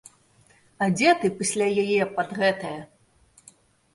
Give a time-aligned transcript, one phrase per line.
[0.85, 2.75] А дзе ты пасля яе пад гэтае?